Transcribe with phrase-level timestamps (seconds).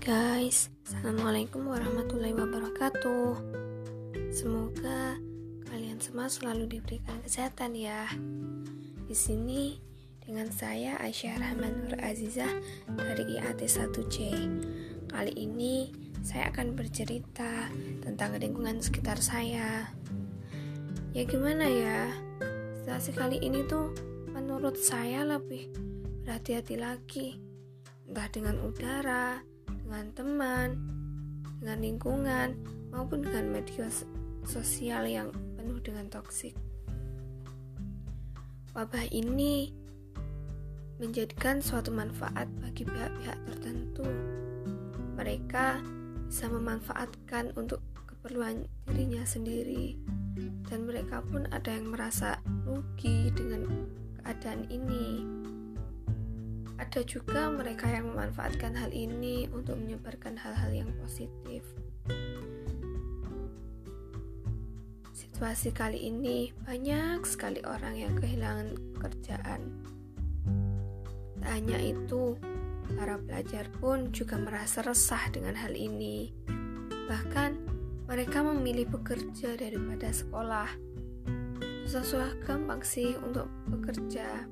[0.00, 3.36] guys, Assalamualaikum warahmatullahi wabarakatuh.
[4.32, 5.20] Semoga
[5.68, 8.08] kalian semua selalu diberikan kesehatan ya.
[9.04, 9.76] Di sini
[10.24, 12.48] dengan saya Aisyah Rahman Nur Azizah
[12.88, 14.16] dari IAT 1C
[15.12, 15.92] Kali ini
[16.24, 17.68] saya akan bercerita
[18.00, 19.92] tentang lingkungan sekitar saya.
[21.12, 22.16] Ya gimana ya,
[22.80, 23.92] situasi kali ini tuh
[24.32, 25.68] menurut saya lebih
[26.24, 27.36] berhati-hati lagi.
[28.08, 29.44] Entah dengan udara,
[29.86, 30.68] dengan teman,
[31.62, 32.48] dengan lingkungan,
[32.90, 33.86] maupun dengan media
[34.42, 36.58] sosial yang penuh dengan toksik.
[38.74, 39.70] Wabah ini
[40.98, 44.10] menjadikan suatu manfaat bagi pihak-pihak tertentu.
[45.14, 45.80] Mereka
[46.26, 47.78] bisa memanfaatkan untuk
[48.10, 49.94] keperluan dirinya sendiri,
[50.66, 53.86] dan mereka pun ada yang merasa rugi dengan
[54.18, 55.22] keadaan ini.
[56.76, 61.64] Ada juga mereka yang memanfaatkan hal ini untuk menyebarkan hal-hal yang positif.
[65.16, 69.60] Situasi kali ini banyak sekali orang yang kehilangan pekerjaan.
[71.40, 72.36] Tak hanya itu,
[72.92, 76.32] para pelajar pun juga merasa resah dengan hal ini.
[77.08, 77.50] Bahkan
[78.04, 80.68] mereka memilih bekerja daripada sekolah.
[81.88, 84.44] Susah-susah gampang sih untuk bekerja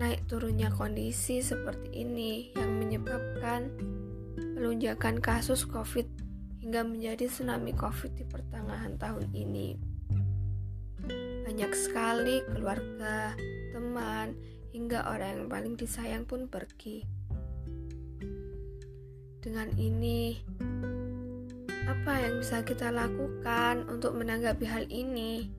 [0.00, 3.68] naik turunnya kondisi seperti ini yang menyebabkan
[4.56, 6.08] pelonjakan kasus COVID
[6.64, 9.76] hingga menjadi tsunami COVID di pertengahan tahun ini.
[11.44, 13.36] Banyak sekali keluarga,
[13.76, 14.40] teman,
[14.72, 17.04] hingga orang yang paling disayang pun pergi.
[19.44, 20.40] Dengan ini,
[21.84, 25.52] apa yang bisa kita lakukan untuk menanggapi hal ini?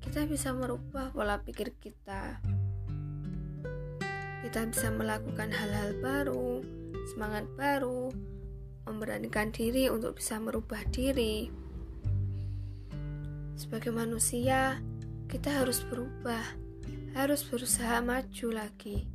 [0.00, 2.40] Kita bisa merubah pola pikir kita
[4.52, 6.60] kita bisa melakukan hal-hal baru,
[7.08, 8.12] semangat baru,
[8.84, 11.48] memberanikan diri untuk bisa merubah diri.
[13.56, 14.76] Sebagai manusia,
[15.24, 16.44] kita harus berubah,
[17.16, 19.08] harus berusaha maju lagi.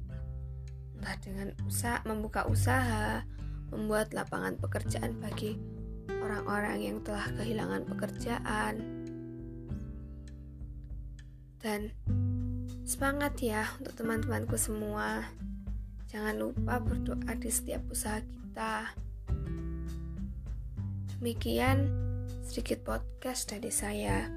[0.98, 3.22] Entah dengan usaha, membuka usaha,
[3.70, 5.54] membuat lapangan pekerjaan bagi
[6.18, 8.74] orang-orang yang telah kehilangan pekerjaan.
[11.62, 11.94] Dan
[12.88, 15.28] Semangat ya untuk teman-temanku semua.
[16.08, 18.96] Jangan lupa berdoa di setiap usaha kita.
[21.20, 21.92] Demikian
[22.48, 24.32] sedikit podcast dari saya.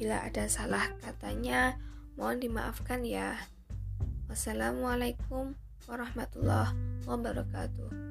[0.00, 1.76] Bila ada salah katanya,
[2.16, 3.36] mohon dimaafkan ya.
[4.32, 5.52] Wassalamualaikum
[5.84, 6.72] warahmatullahi
[7.04, 8.09] wabarakatuh.